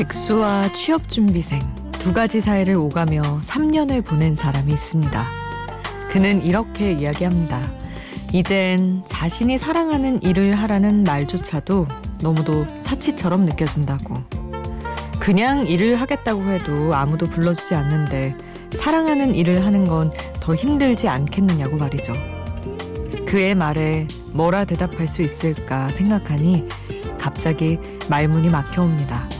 백수와 0.00 0.72
취업준비생 0.72 1.60
두 1.92 2.14
가지 2.14 2.40
사이를 2.40 2.74
오가며 2.74 3.20
3년을 3.42 4.02
보낸 4.02 4.34
사람이 4.34 4.72
있습니다. 4.72 5.22
그는 6.10 6.40
이렇게 6.40 6.92
이야기합니다. 6.92 7.60
이젠 8.32 9.02
자신이 9.04 9.58
사랑하는 9.58 10.22
일을 10.22 10.54
하라는 10.54 11.04
말조차도 11.04 11.86
너무도 12.22 12.66
사치처럼 12.78 13.44
느껴진다고. 13.44 14.16
그냥 15.18 15.66
일을 15.66 15.96
하겠다고 15.96 16.44
해도 16.44 16.94
아무도 16.94 17.26
불러주지 17.26 17.74
않는데 17.74 18.34
사랑하는 18.70 19.34
일을 19.34 19.66
하는 19.66 19.84
건 19.84 20.10
더 20.40 20.54
힘들지 20.54 21.08
않겠느냐고 21.08 21.76
말이죠. 21.76 22.14
그의 23.26 23.54
말에 23.54 24.06
뭐라 24.32 24.64
대답할 24.64 25.06
수 25.06 25.20
있을까 25.20 25.90
생각하니 25.90 26.66
갑자기 27.18 27.78
말문이 28.08 28.48
막혀옵니다. 28.48 29.39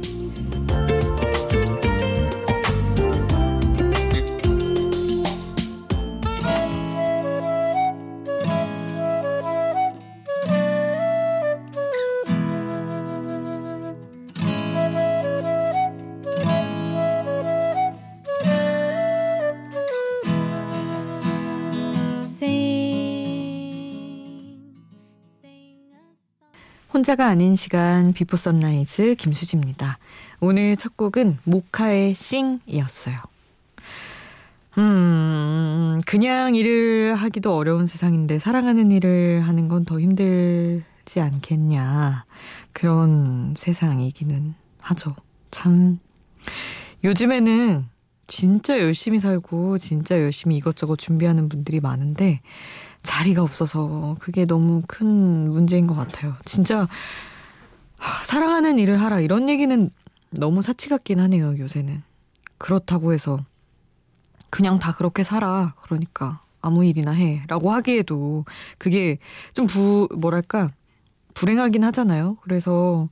혼자가 27.01 27.25
아닌 27.25 27.55
시간 27.55 28.13
비포 28.13 28.37
선라이즈 28.37 29.15
김수지입니다. 29.15 29.97
오늘 30.39 30.75
첫 30.77 30.95
곡은 30.97 31.39
모카의 31.45 32.13
싱이었어요. 32.13 33.15
음, 34.77 35.99
그냥 36.05 36.53
일을 36.53 37.15
하기도 37.15 37.55
어려운 37.57 37.87
세상인데 37.87 38.37
사랑하는 38.37 38.91
일을 38.91 39.41
하는 39.47 39.67
건 39.67 39.83
더 39.83 39.99
힘들지 39.99 41.19
않겠냐. 41.19 42.25
그런 42.71 43.55
세상이기는 43.57 44.53
하죠. 44.81 45.15
참. 45.49 45.97
요즘에는 47.03 47.87
진짜 48.27 48.79
열심히 48.79 49.17
살고 49.17 49.79
진짜 49.79 50.21
열심히 50.21 50.55
이것저것 50.55 50.99
준비하는 50.99 51.49
분들이 51.49 51.79
많은데 51.79 52.41
자리가 53.03 53.41
없어서 53.43 54.15
그게 54.19 54.45
너무 54.45 54.81
큰 54.87 55.49
문제인 55.49 55.87
것 55.87 55.95
같아요. 55.95 56.35
진짜 56.45 56.87
하, 57.97 58.23
사랑하는 58.25 58.77
일을 58.77 58.99
하라 59.01 59.19
이런 59.19 59.49
얘기는 59.49 59.89
너무 60.31 60.61
사치 60.61 60.87
같긴 60.89 61.19
하네요. 61.19 61.57
요새는 61.57 62.03
그렇다고 62.57 63.13
해서 63.13 63.39
그냥 64.49 64.79
다 64.79 64.93
그렇게 64.93 65.23
살아. 65.23 65.73
그러니까 65.81 66.41
아무 66.61 66.85
일이나 66.85 67.11
해라고 67.11 67.71
하기에도 67.71 68.45
그게 68.77 69.17
좀 69.53 69.67
부 69.67 70.07
뭐랄까 70.17 70.69
불행하긴 71.33 71.83
하잖아요. 71.85 72.37
그래서 72.41 73.09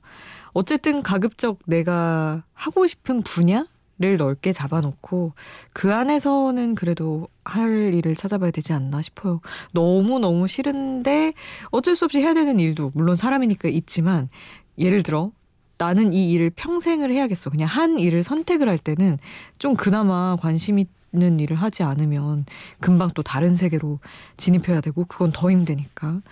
어쨌든 0.52 1.02
가급적 1.02 1.58
내가 1.66 2.42
하고 2.54 2.86
싶은 2.86 3.22
분야 3.22 3.66
를 4.00 4.16
넓게 4.16 4.50
잡아놓고 4.52 5.34
그 5.74 5.92
안에서는 5.94 6.74
그래도 6.74 7.28
할 7.44 7.92
일을 7.92 8.14
찾아봐야 8.14 8.50
되지 8.50 8.72
않나 8.72 9.02
싶어요. 9.02 9.42
너무너무 9.72 10.48
싫은데 10.48 11.34
어쩔 11.70 11.94
수 11.94 12.06
없이 12.06 12.18
해야 12.18 12.32
되는 12.32 12.58
일도 12.58 12.92
물론 12.94 13.16
사람이니까 13.16 13.68
있지만 13.68 14.30
예를 14.78 15.02
들어 15.02 15.32
나는 15.76 16.14
이 16.14 16.30
일을 16.30 16.48
평생을 16.48 17.12
해야겠어. 17.12 17.50
그냥 17.50 17.68
한 17.68 17.98
일을 17.98 18.22
선택을 18.22 18.70
할 18.70 18.78
때는 18.78 19.18
좀 19.58 19.74
그나마 19.74 20.34
관심 20.40 20.78
있는 20.78 21.38
일을 21.38 21.58
하지 21.58 21.82
않으면 21.82 22.46
금방 22.80 23.10
또 23.14 23.22
다른 23.22 23.54
세계로 23.54 23.98
진입해야 24.38 24.80
되고 24.80 25.04
그건 25.04 25.30
더 25.30 25.50
힘드니까 25.50 26.22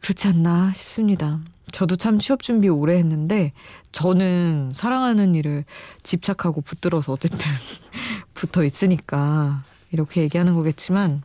그렇지 0.00 0.28
않나 0.28 0.72
싶습니다. 0.74 1.40
저도 1.70 1.96
참 1.96 2.18
취업 2.18 2.42
준비 2.42 2.68
오래 2.68 2.96
했는데 2.96 3.52
저는 3.92 4.72
사랑하는 4.74 5.34
일을 5.34 5.64
집착하고 6.02 6.60
붙들어서 6.60 7.12
어쨌든 7.12 7.38
붙어 8.34 8.64
있으니까 8.64 9.62
이렇게 9.92 10.22
얘기하는 10.22 10.54
거겠지만 10.54 11.22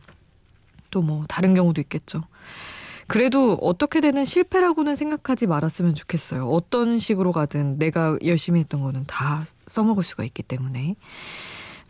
또 0.90 1.02
뭐 1.02 1.24
다른 1.28 1.54
경우도 1.54 1.80
있겠죠. 1.82 2.22
그래도 3.06 3.54
어떻게 3.62 4.00
되는 4.00 4.24
실패라고는 4.24 4.96
생각하지 4.96 5.46
말았으면 5.46 5.94
좋겠어요. 5.94 6.48
어떤 6.48 6.98
식으로 6.98 7.32
가든 7.32 7.78
내가 7.78 8.18
열심히 8.24 8.60
했던 8.60 8.80
거는 8.80 9.04
다 9.06 9.44
써먹을 9.68 10.02
수가 10.02 10.24
있기 10.24 10.42
때문에. 10.42 10.96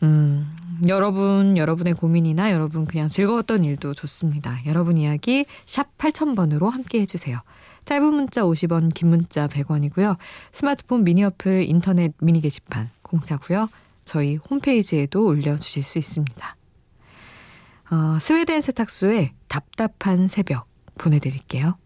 음, 0.03 0.47
여러분, 0.89 1.57
여러분의 1.57 1.95
고민이나 1.95 2.53
여러분 2.53 2.85
그냥 2.85 3.09
즐거웠던 3.09 3.65
일도 3.65 3.95
좋습니다. 3.95 4.61
여러분 4.67 4.99
이야기 4.99 5.47
샵 5.65 5.97
8000번으로 5.97 6.69
함께 6.69 7.01
해주세요. 7.01 7.41
짧은 7.87 8.15
문자 8.15 8.43
50원, 8.43 8.93
긴 8.93 9.09
문자 9.09 9.47
100원이고요. 9.47 10.19
스마트폰 10.51 11.05
미니 11.05 11.23
어플, 11.23 11.63
인터넷 11.63 12.13
미니 12.21 12.41
게시판 12.41 12.91
공짜고요. 13.03 13.69
저희 14.05 14.37
홈페이지에도 14.37 15.25
올려주실 15.25 15.85
수 15.85 15.99
있습니다. 15.99 16.57
어, 17.91 18.19
스웨덴 18.21 18.61
세탁소의 18.61 19.33
답답한 19.47 20.27
새벽 20.27 20.67
보내드릴게요. 20.99 21.77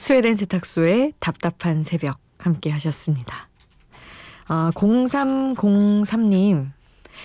스웨덴 0.00 0.34
세탁소의 0.34 1.12
답답한 1.20 1.84
새벽 1.84 2.18
함께 2.38 2.70
하셨습니다. 2.70 3.50
아, 4.48 4.72
0303님, 4.74 6.70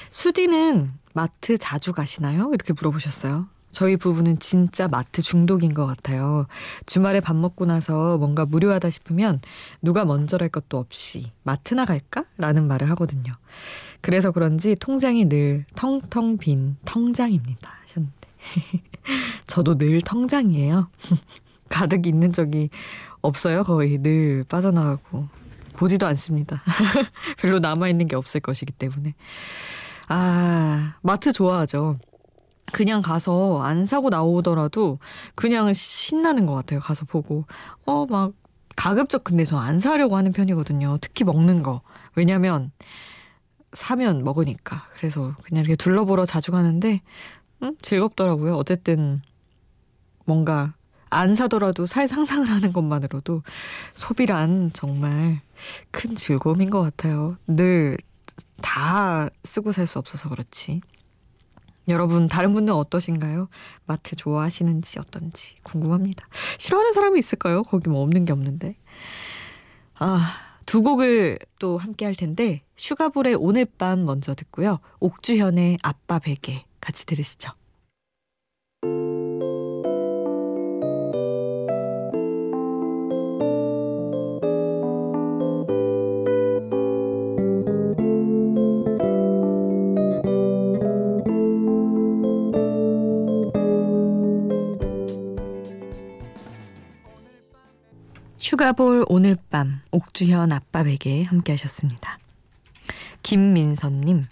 수디는 0.09 0.91
마트 1.13 1.57
자주 1.57 1.93
가시나요? 1.93 2.51
이렇게 2.53 2.73
물어보셨어요. 2.73 3.47
저희 3.71 3.95
부부는 3.95 4.39
진짜 4.39 4.89
마트 4.89 5.21
중독인 5.21 5.73
것 5.73 5.85
같아요. 5.85 6.47
주말에 6.85 7.21
밥 7.21 7.37
먹고 7.37 7.65
나서 7.65 8.17
뭔가 8.17 8.45
무료하다 8.45 8.89
싶으면 8.89 9.39
누가 9.81 10.03
먼저랄 10.03 10.49
것도 10.49 10.77
없이 10.77 11.31
마트나 11.43 11.85
갈까? 11.85 12.25
라는 12.37 12.67
말을 12.67 12.89
하거든요. 12.89 13.31
그래서 14.01 14.31
그런지 14.31 14.75
통장이 14.75 15.29
늘 15.29 15.65
텅텅 15.77 16.37
빈 16.37 16.75
텅장입니다. 16.83 17.71
하셨는데. 17.83 18.27
저도 19.47 19.77
늘 19.77 20.01
텅장이에요. 20.01 20.89
가득 21.75 22.07
있는 22.07 22.31
적이 22.31 22.69
없어요. 23.21 23.63
거의 23.63 23.97
늘 23.97 24.45
빠져나가고 24.47 25.27
보지도 25.75 26.07
않습니다. 26.07 26.61
별로 27.37 27.59
남아 27.59 27.89
있는 27.89 28.05
게 28.05 28.15
없을 28.15 28.39
것이기 28.39 28.71
때문에. 28.71 29.13
아, 30.07 30.95
마트 31.01 31.33
좋아하죠. 31.33 31.99
그냥 32.71 33.01
가서 33.01 33.61
안 33.61 33.85
사고 33.85 34.09
나오더라도 34.09 34.99
그냥 35.35 35.73
신나는 35.73 36.45
것 36.45 36.53
같아요. 36.55 36.79
가서 36.79 37.03
보고. 37.05 37.45
어, 37.85 38.05
막, 38.05 38.31
가급적 38.77 39.25
근데 39.25 39.43
저 39.43 39.57
안 39.57 39.79
사려고 39.79 40.15
하는 40.15 40.31
편이거든요. 40.31 40.97
특히 41.01 41.25
먹는 41.25 41.61
거. 41.61 41.81
왜냐면, 42.15 42.71
사면 43.73 44.23
먹으니까. 44.23 44.87
그래서 44.95 45.35
그냥 45.43 45.61
이렇게 45.65 45.75
둘러보러 45.75 46.25
자주 46.25 46.51
가는데, 46.53 47.01
음, 47.63 47.75
즐겁더라고요. 47.81 48.55
어쨌든, 48.55 49.19
뭔가 50.25 50.73
안 51.15 51.35
사더라도 51.35 51.85
살 51.85 52.07
상상을 52.07 52.49
하는 52.49 52.73
것만으로도 52.73 53.43
소비란 53.93 54.71
정말 54.73 55.39
큰 55.91 56.15
즐거움인 56.15 56.69
것 56.69 56.81
같아요. 56.81 57.37
늘 57.47 57.97
다 58.61 59.29
쓰고 59.43 59.71
살 59.71 59.87
수 59.87 59.99
없어서 59.99 60.29
그렇지. 60.29 60.81
여러분 61.87 62.27
다른 62.27 62.53
분들 62.53 62.73
어떠신가요? 62.73 63.47
마트 63.85 64.15
좋아하시는지 64.15 64.99
어떤지 64.99 65.55
궁금합니다. 65.63 66.27
싫어하는 66.57 66.93
사람이 66.93 67.19
있을까요? 67.19 67.63
거기 67.63 67.89
뭐 67.89 68.01
없는 68.01 68.25
게 68.25 68.33
없는데. 68.33 68.75
아, 69.99 70.31
두 70.65 70.81
곡을 70.81 71.37
또 71.59 71.77
함께 71.77 72.05
할 72.05 72.15
텐데 72.15 72.63
슈가볼의 72.75 73.35
오늘 73.35 73.65
밤 73.65 74.03
먼저 74.03 74.33
듣고요. 74.33 74.79
옥주현의 74.99 75.77
아빠 75.83 76.17
베개 76.17 76.65
같이 76.81 77.05
들으시죠. 77.05 77.51
가볼 98.65 99.05
오늘 99.09 99.37
밤 99.51 99.79
옥주현 99.91 100.51
아빠에게 100.51 101.21
함께 101.21 101.53
하셨습니다. 101.53 102.17
김민선님, 103.21 104.25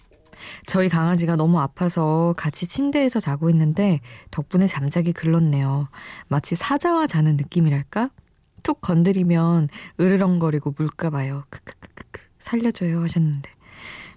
저희 0.66 0.88
강아지가 0.88 1.36
너무 1.36 1.60
아파서 1.60 2.34
같이 2.36 2.66
침대에서 2.66 3.20
자고 3.20 3.48
있는데 3.50 4.00
덕분에 4.32 4.66
잠자기 4.66 5.12
글렀네요. 5.12 5.86
마치 6.26 6.56
사자와 6.56 7.06
자는 7.06 7.36
느낌이랄까? 7.36 8.10
툭 8.64 8.80
건드리면 8.80 9.68
으르렁거리고 10.00 10.74
물까 10.76 11.10
봐요. 11.10 11.44
크크크크크 11.50 12.22
살려줘요 12.40 13.04
하셨는데. 13.04 13.48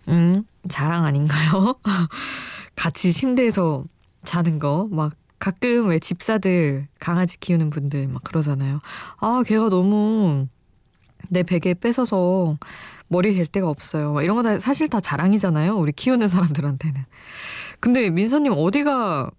음, 0.08 0.44
자랑 0.68 1.06
아닌가요? 1.06 1.76
같이 2.76 3.14
침대에서 3.14 3.84
자는 4.24 4.58
거, 4.58 4.88
막 4.90 5.14
가끔 5.40 5.88
왜 5.90 6.00
집사들 6.00 6.88
강아지 7.00 7.40
키우는 7.40 7.70
분들 7.70 8.08
막 8.08 8.24
그러잖아요. 8.24 8.80
아, 9.20 9.44
걔가 9.46 9.70
너무 9.70 10.48
내 11.30 11.44
베개에 11.44 11.76
뺏어서 11.76 12.58
머리 13.10 13.36
될 13.36 13.46
데가 13.46 13.70
없어요. 13.70 14.22
이런 14.22 14.36
거 14.36 14.44
다 14.44 14.60
사실 14.60 14.90
다 14.90 15.00
자랑이잖아요. 15.00 15.76
우리 15.78 15.92
키우는 15.92 16.28
사람들한테는. 16.28 17.04
근데 17.80 18.10
민서님 18.10 18.54
어디가 18.56 19.30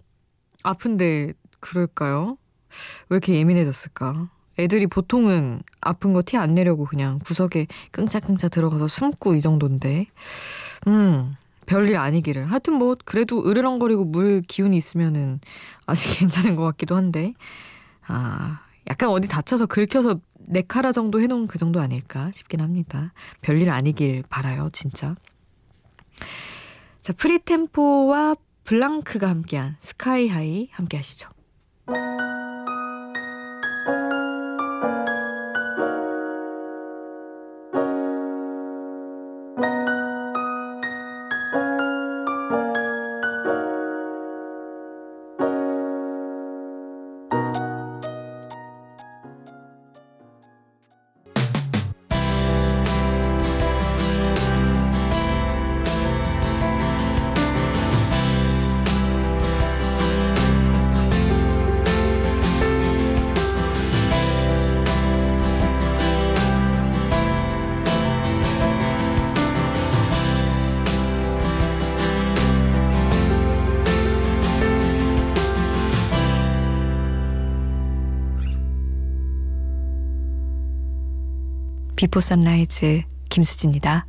아픈데 0.63 1.33
그럴까요? 1.59 2.37
왜 3.09 3.15
이렇게 3.15 3.35
예민해졌을까? 3.35 4.29
애들이 4.59 4.87
보통은 4.87 5.61
아픈 5.81 6.13
거 6.13 6.21
티 6.21 6.37
안 6.37 6.53
내려고 6.53 6.85
그냥 6.85 7.19
구석에 7.25 7.67
끙짝끙짝 7.91 8.51
들어가서 8.51 8.87
숨고 8.87 9.35
이 9.35 9.41
정도인데. 9.41 10.05
음, 10.87 11.35
별일 11.69 11.97
아니기를. 11.97 12.45
하여튼 12.45 12.73
뭐 12.73 12.95
그래도 13.05 13.47
으르렁거리고 13.47 14.03
물 14.03 14.41
기운이 14.41 14.75
있으면은 14.75 15.39
아직 15.85 16.09
괜찮은 16.17 16.55
것 16.55 16.63
같기도 16.63 16.95
한데. 16.95 17.35
아, 18.07 18.61
약간 18.89 19.09
어디 19.09 19.27
다쳐서 19.27 19.67
긁혀서 19.67 20.19
네카라 20.47 20.91
정도 20.91 21.21
해놓은 21.21 21.45
그 21.45 21.59
정도 21.59 21.79
아닐까 21.79 22.31
싶긴 22.33 22.61
합니다. 22.61 23.13
별일 23.41 23.69
아니길 23.69 24.23
바라요, 24.29 24.69
진짜. 24.73 25.13
자, 27.03 27.13
프리템포와 27.13 28.35
블랑크가 28.63 29.29
함께한 29.29 29.77
스카이하이 29.79 30.69
함께 30.71 30.97
하시죠. 30.97 31.29
Before 81.99 82.21
Sunrise 82.21 83.01
김수지입니다. 83.27 84.05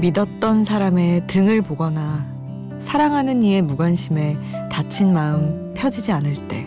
믿었던 0.00 0.62
사람의 0.62 1.26
등을 1.26 1.60
보거나 1.60 2.24
사랑하는 2.78 3.42
이의 3.42 3.62
무관심에 3.62 4.38
다친 4.70 5.12
마음 5.12 5.74
펴지지 5.74 6.12
않을 6.12 6.34
때 6.46 6.64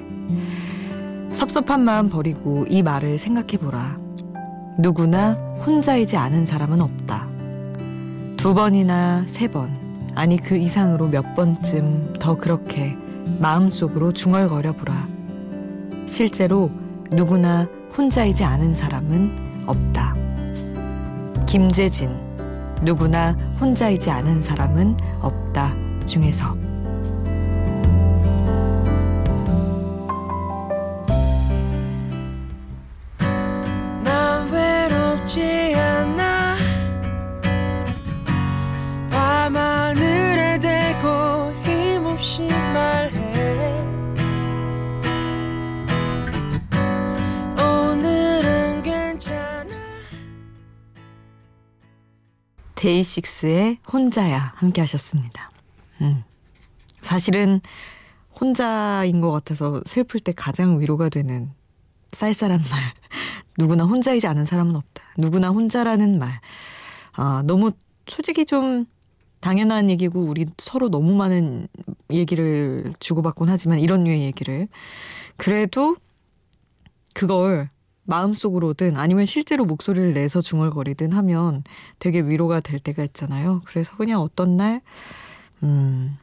섭섭한 1.30 1.86
마음 1.86 2.09
버리고 2.09 2.65
이 2.68 2.83
말을 2.83 3.18
생각해보라. 3.18 4.06
누구나 4.79 5.31
혼자이지 5.65 6.18
않은 6.18 6.45
사람은 6.45 6.81
없다. 6.81 7.27
두 8.38 8.53
번이나 8.53 9.24
세 9.25 9.47
번, 9.47 9.71
아니 10.13 10.38
그 10.38 10.56
이상으로 10.56 11.07
몇 11.07 11.33
번쯤 11.33 12.13
더 12.19 12.35
그렇게 12.38 12.95
마음속으로 13.39 14.13
중얼거려 14.13 14.74
보라. 14.74 15.07
실제로 16.06 16.69
누구나 17.09 17.68
혼자이지 17.97 18.44
않은 18.44 18.75
사람은 18.75 19.65
없다. 19.65 20.13
김재진, 21.47 22.12
누구나 22.83 23.31
혼자이지 23.59 24.11
않은 24.11 24.44
사람은 24.44 24.95
없다 25.21 25.73
중에서 26.06 26.56
데이식스의 52.87 53.79
혼자야 53.91 54.53
함께 54.55 54.81
하셨습니다. 54.81 55.51
음. 56.01 56.23
사실은 57.01 57.59
혼자인 58.39 59.19
것 59.19 59.31
같아서 59.31 59.81
슬플 59.85 60.19
때 60.19 60.31
가장 60.31 60.79
위로가 60.79 61.09
되는 61.09 61.51
쌀쌀한 62.11 62.59
말. 62.69 62.93
누구나 63.57 63.85
혼자이지 63.85 64.27
않은 64.27 64.45
사람은 64.45 64.75
없다. 64.75 65.03
누구나 65.17 65.49
혼자라는 65.49 66.19
말. 66.19 66.39
아, 67.13 67.43
너무 67.45 67.71
솔직히 68.07 68.45
좀 68.45 68.85
당연한 69.39 69.89
얘기고 69.89 70.21
우리 70.21 70.45
서로 70.57 70.89
너무 70.89 71.15
많은 71.15 71.67
얘기를 72.11 72.94
주고받곤 72.99 73.49
하지만 73.49 73.80
이런 73.80 74.04
류의 74.04 74.21
얘기를 74.23 74.68
그래도 75.35 75.95
그걸 77.14 77.69
마음속으로든 78.04 78.95
아니면 78.95 79.26
실제로 79.26 79.66
목소리를 79.66 80.14
내서 80.14 80.42
중얼거리든 80.42 81.11
하면 81.11 81.64
되게 81.99 82.21
위로가 82.21 82.61
될 82.61 82.80
때가 82.80 83.04
있잖아요. 83.04 83.61
그래서 83.66 83.95
그냥 83.97 84.21
어떤 84.21 84.56
날, 84.56 84.81
음, 85.61 86.18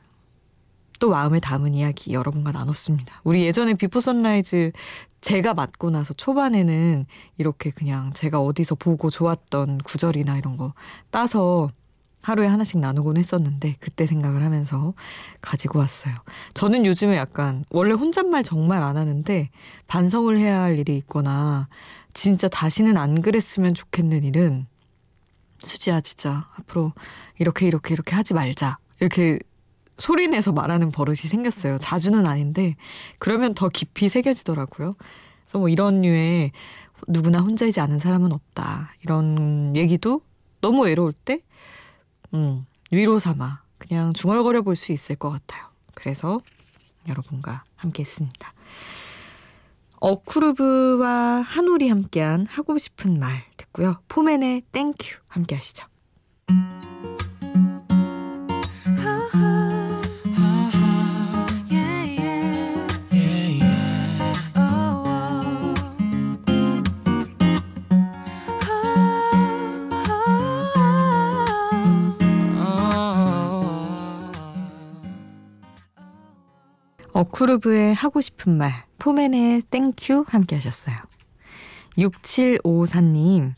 또 0.99 1.11
마음에 1.11 1.41
담은 1.41 1.75
이야기 1.75 2.15
여러분과 2.15 2.53
나눴습니다. 2.53 3.21
우리 3.25 3.45
예전에 3.45 3.75
Before 3.75 4.01
Sunrise 4.01 4.73
제가 5.21 5.53
맡고 5.53 5.91
나서 5.91 6.15
초반에는 6.15 7.07
이렇게 7.37 7.71
그냥 7.71 8.13
제가 8.15 8.41
어디서 8.41 8.77
보고 8.77 9.11
좋았던 9.11 9.79
구절이나 9.79 10.39
이런 10.39 10.57
거 10.57 10.73
따서 11.11 11.69
하루에 12.25 12.47
하나씩 12.47 12.81
나누곤 12.81 13.19
했었는데 13.19 13.77
그때 13.81 14.07
생각을 14.07 14.43
하면서 14.43 14.95
가지고 15.43 15.81
왔어요. 15.81 16.15
저는 16.55 16.87
요즘에 16.87 17.19
약간 17.19 17.67
원래 17.69 17.93
혼잣말 17.93 18.43
정말 18.43 18.83
안 18.83 18.97
하는데 18.97 19.51
반성을 19.89 20.39
해야 20.39 20.63
할 20.63 20.79
일이 20.79 20.97
있거나 20.97 21.69
진짜 22.15 22.49
다시는 22.49 22.97
안 22.97 23.21
그랬으면 23.21 23.75
좋겠는 23.75 24.25
일은 24.25 24.67
수지야 25.59 26.01
진짜 26.01 26.49
앞으로 26.57 26.93
이렇게 27.39 27.67
이렇게 27.67 27.93
이렇게 27.93 28.15
하지 28.15 28.33
말자 28.33 28.79
이렇게 29.01 29.39
소리 29.99 30.27
내서 30.27 30.51
말하는 30.51 30.93
버릇이 30.93 31.17
생겼어요. 31.17 31.77
자주는 31.77 32.25
아닌데 32.27 32.75
그러면 33.19 33.53
더 33.53 33.69
깊이 33.69 34.09
새겨지더라고요. 34.09 34.95
그래서 35.43 35.59
뭐 35.59 35.69
이런 35.69 36.01
류의 36.01 36.53
누구나 37.07 37.41
혼자이지 37.41 37.81
않은 37.81 37.99
사람은 37.99 38.33
없다 38.33 38.95
이런 39.03 39.77
얘기도 39.77 40.23
너무 40.63 40.85
외로울 40.85 41.13
때 41.13 41.43
음, 42.35 42.67
위로 42.91 43.19
삼아 43.19 43.63
그냥 43.79 44.13
중얼거려 44.13 44.63
볼 44.63 44.77
수 44.77 44.93
있을 44.93 45.17
것 45.17 45.31
같아요. 45.31 45.67
그래서 45.95 46.41
여러분과 47.09 47.65
함께 47.77 48.03
했습니다. 48.03 48.53
어쿠르브와 50.01 51.41
한올이 51.43 51.89
함께한 51.89 52.47
하고 52.47 52.77
싶은 52.79 53.19
말 53.19 53.45
듣고요. 53.57 54.01
4MEN의 54.09 54.63
Thank 54.73 55.02
You 55.02 55.19
함께 55.29 55.55
하시죠. 55.55 55.87
어쿠르브의 77.15 77.95
하고 77.95 78.21
싶은 78.21 78.59
말, 78.59 78.73
4MEN의 78.99 79.63
Thank 79.71 80.05
You 80.05 80.25
함께 80.27 80.57
하셨어요. 80.57 80.97
6754님, 81.97 83.53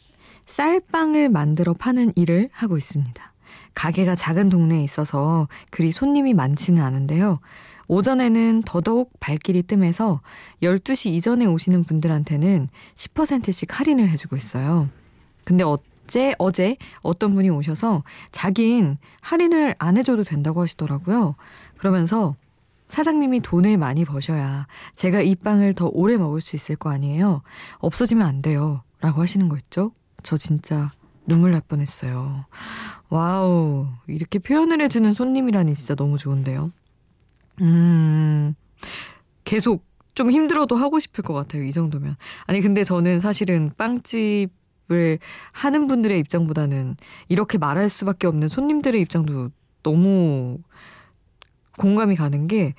쌀빵을 0.44 1.30
만들어 1.30 1.72
파는 1.72 2.12
일을 2.16 2.50
하고 2.52 2.76
있습니다. 2.76 3.32
가게가 3.74 4.14
작은 4.14 4.50
동네에 4.50 4.82
있어서 4.82 5.48
그리 5.70 5.90
손님이 5.90 6.34
많지는 6.34 6.82
않은데요. 6.82 7.40
오전에는 7.88 8.62
더더욱 8.66 9.12
발길이 9.20 9.62
뜸해서 9.62 10.20
12시 10.62 11.10
이전에 11.12 11.46
오시는 11.46 11.84
분들한테는 11.84 12.68
10%씩 12.94 13.80
할인을 13.80 14.10
해주고 14.10 14.36
있어요. 14.36 14.90
근데 15.44 15.64
어제, 15.64 16.34
어제 16.38 16.76
어떤 17.00 17.34
분이 17.34 17.48
오셔서 17.48 18.04
자긴 18.32 18.98
할인을 19.22 19.76
안 19.78 19.96
해줘도 19.96 20.24
된다고 20.24 20.60
하시더라고요. 20.60 21.36
그러면서 21.78 22.34
사장님이 22.86 23.40
돈을 23.40 23.76
많이 23.76 24.04
버셔야 24.04 24.66
제가 24.94 25.20
이 25.20 25.34
빵을 25.34 25.74
더 25.74 25.88
오래 25.92 26.16
먹을 26.16 26.40
수 26.40 26.56
있을 26.56 26.76
거 26.76 26.90
아니에요. 26.90 27.42
없어지면 27.78 28.26
안 28.26 28.42
돼요. 28.42 28.82
라고 29.00 29.20
하시는 29.20 29.48
거 29.48 29.56
있죠? 29.56 29.92
저 30.22 30.36
진짜 30.36 30.90
눈물 31.26 31.52
날 31.52 31.60
뻔했어요. 31.60 32.46
와우. 33.08 33.88
이렇게 34.06 34.38
표현을 34.38 34.80
해주는 34.80 35.12
손님이라니 35.12 35.74
진짜 35.74 35.94
너무 35.94 36.18
좋은데요. 36.18 36.70
음, 37.60 38.54
계속 39.44 39.84
좀 40.14 40.30
힘들어도 40.30 40.76
하고 40.76 40.98
싶을 40.98 41.22
것 41.22 41.34
같아요. 41.34 41.64
이 41.64 41.72
정도면. 41.72 42.16
아니, 42.46 42.60
근데 42.60 42.84
저는 42.84 43.20
사실은 43.20 43.72
빵집 43.76 44.50
을 44.88 45.18
하는 45.50 45.88
분들의 45.88 46.16
입장보다는 46.20 46.96
이렇게 47.28 47.58
말할 47.58 47.88
수밖에 47.88 48.28
없는 48.28 48.46
손님들의 48.46 49.00
입장도 49.00 49.50
너무 49.82 50.58
공감이 51.78 52.16
가는 52.16 52.46
게 52.46 52.74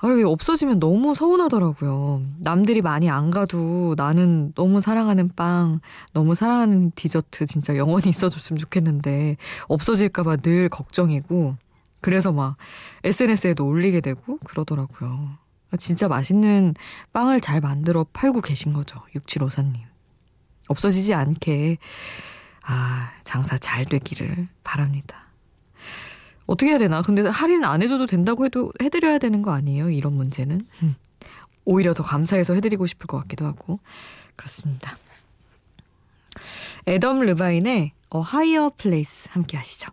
아, 0.00 0.08
이게 0.12 0.22
없어지면 0.22 0.78
너무 0.78 1.14
서운하더라고요. 1.14 2.22
남들이 2.38 2.82
많이 2.82 3.10
안 3.10 3.30
가도 3.30 3.94
나는 3.96 4.52
너무 4.54 4.80
사랑하는 4.80 5.30
빵, 5.34 5.80
너무 6.12 6.36
사랑하는 6.36 6.92
디저트 6.92 7.46
진짜 7.46 7.76
영원히 7.76 8.10
있어줬으면 8.10 8.58
좋겠는데 8.60 9.36
없어질까봐 9.66 10.36
늘 10.36 10.68
걱정이고 10.68 11.56
그래서 12.00 12.30
막 12.32 12.56
SNS에도 13.02 13.66
올리게 13.66 14.00
되고 14.00 14.38
그러더라고요. 14.38 15.30
진짜 15.78 16.06
맛있는 16.06 16.74
빵을 17.12 17.40
잘 17.40 17.60
만들어 17.60 18.04
팔고 18.12 18.40
계신 18.40 18.72
거죠. 18.72 19.00
6754님. 19.16 19.82
없어지지 20.68 21.12
않게 21.12 21.78
아 22.62 23.10
장사 23.24 23.58
잘 23.58 23.84
되기를 23.84 24.48
바랍니다. 24.62 25.27
어떻게 26.48 26.70
해야 26.70 26.78
되나? 26.78 27.02
근데 27.02 27.22
할인 27.26 27.62
안 27.64 27.82
해줘도 27.82 28.06
된다고 28.06 28.46
해도 28.46 28.72
해드려야 28.82 29.18
되는 29.18 29.42
거 29.42 29.52
아니에요? 29.52 29.90
이런 29.90 30.14
문제는. 30.14 30.66
오히려 31.66 31.92
더 31.92 32.02
감사해서 32.02 32.54
해드리고 32.54 32.86
싶을 32.86 33.06
것 33.06 33.18
같기도 33.18 33.44
하고. 33.44 33.78
그렇습니다. 34.34 34.96
애덤 36.88 37.20
르바인의 37.20 37.92
A 38.14 38.20
Higher 38.32 38.70
Place 38.78 39.30
함께 39.30 39.58
하시죠. 39.58 39.90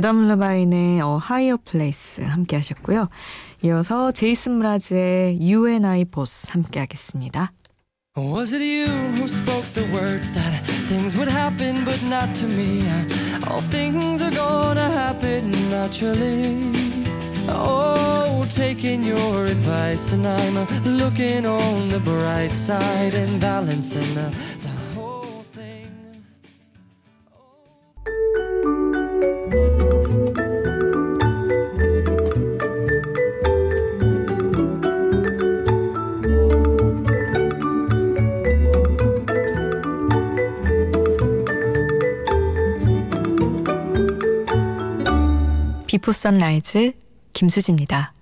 에덤 0.00 0.28
르바인의 0.28 0.94
A 0.94 1.02
Higher 1.02 1.58
Place 1.62 2.24
함께 2.24 2.56
하셨고요. 2.56 3.10
이어서 3.62 4.10
제이슨 4.12 4.58
브라즈의 4.58 5.38
You 5.42 5.68
and 5.68 5.86
I 5.86 6.04
Both 6.06 6.50
함께 6.52 6.80
하겠습니다. 6.80 7.52
Was 8.16 8.54
it 8.54 8.64
you 8.64 8.86
who 8.88 9.24
spoke 9.24 9.66
the 9.74 9.86
words 9.92 10.32
that 10.32 10.64
things 10.88 11.14
would 11.14 11.30
happen 11.30 11.84
but 11.84 12.02
not 12.06 12.32
to 12.40 12.48
me? 12.48 12.80
All 13.46 13.60
things 13.68 14.22
are 14.22 14.34
gonna 14.34 14.88
happen 14.88 15.50
naturally. 15.68 16.72
Oh, 17.46 18.46
taking 18.48 19.04
your 19.04 19.44
advice 19.44 20.14
and 20.14 20.26
I'm 20.26 20.64
looking 20.96 21.44
on 21.44 21.90
the 21.90 22.00
bright 22.00 22.56
side 22.56 23.12
and 23.12 23.38
balancing 23.38 24.14
the 24.14 24.32
비포 46.00 46.12
선라이즈 46.12 46.92
김수지입니다. 47.34 48.14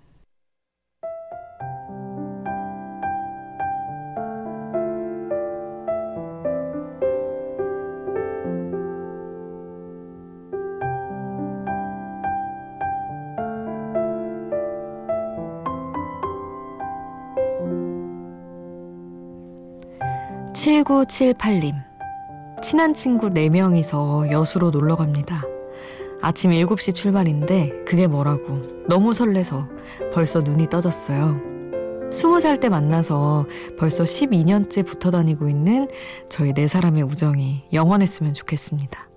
칠구칠팔님 20.53 21.75
친한 22.61 22.93
친구 22.93 23.31
4명이서 23.31 24.33
여수로 24.33 24.71
놀러 24.71 24.97
갑니다. 24.97 25.43
아침 26.21 26.51
7시 26.51 26.95
출발인데 26.95 27.85
그게 27.87 28.07
뭐라고 28.07 28.85
너무 28.89 29.15
설레서 29.15 29.69
벌써 30.13 30.41
눈이 30.41 30.69
떠졌어요. 30.69 31.41
20살 32.11 32.61
때 32.61 32.69
만나서 32.69 33.47
벌써 33.79 34.05
12년째 34.05 34.85
붙어 34.85 35.11
다니고 35.11 35.49
있는 35.49 35.89
저희 36.29 36.53
네 36.55 36.67
사람의 36.67 37.03
우정이 37.03 37.65
영원했으면 37.73 38.35
좋겠습니다. 38.35 39.09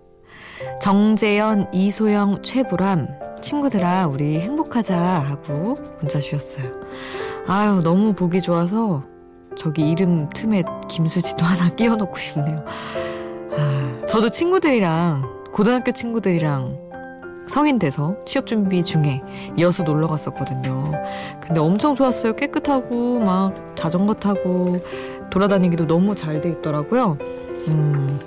정재현, 0.82 1.70
이소영, 1.74 2.44
최보람, 2.44 3.08
친구들아, 3.42 4.08
우리 4.08 4.40
행복하자 4.40 4.96
하고 4.98 5.78
문자 6.00 6.20
주셨어요. 6.20 6.72
아유, 7.48 7.82
너무 7.82 8.14
보기 8.14 8.42
좋아서 8.42 9.04
저기 9.56 9.90
이름 9.90 10.30
틈에 10.30 10.64
김수지도 10.88 11.44
하나 11.44 11.74
끼워놓고 11.74 12.18
싶네요. 12.18 12.64
아, 13.58 14.06
저도 14.06 14.30
친구들이랑, 14.30 15.52
고등학교 15.52 15.92
친구들이랑 15.92 16.81
성인 17.48 17.80
돼서 17.80 18.16
취업 18.26 18.48
준비 18.48 18.84
중에 18.84 19.22
여수 19.60 19.84
놀러 19.84 20.08
갔었거든요. 20.08 20.92
근데 21.42 21.60
엄청 21.60 21.96
좋았어요. 21.96 22.34
깨끗하고 22.34 23.20
막 23.20 23.54
자전거 23.76 24.14
타고 24.14 24.80
돌아다니기도 25.32 25.88
너무 25.88 26.16
잘 26.16 26.42
돼 26.42 26.50
있더라고요. 26.50 27.18
음, 27.70 28.20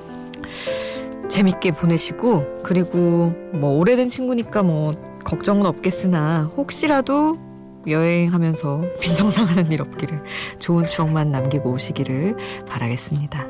재밌게 1.28 1.73
보내시고 1.73 2.62
그리고 2.62 3.33
뭐 3.52 3.78
오래된 3.78 4.09
친구니까 4.09 4.62
뭐 4.62 4.92
걱정은 5.25 5.66
없겠으나 5.66 6.50
혹시라도 6.56 7.38
여행하면서 7.87 8.83
빈정상하는 9.00 9.71
일 9.73 9.83
없기를 9.83 10.23
좋은 10.59 10.87
추억만 10.87 11.30
남기고 11.30 11.71
오시기를 11.73 12.37
바라겠습니다. 12.68 13.47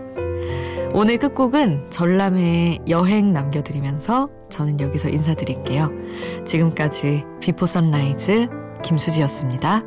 오늘 0.96 1.18
끝곡은 1.18 1.90
전람회의 1.90 2.78
여행 2.88 3.32
남겨드리면서 3.32 4.28
저는 4.48 4.78
여기서 4.78 5.08
인사드릴게요. 5.08 5.90
지금까지 6.46 7.24
Before 7.40 7.66
Sunrise 7.66 8.46
김수지였습니다. 8.84 9.82